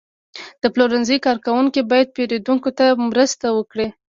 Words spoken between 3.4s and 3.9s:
وکړي.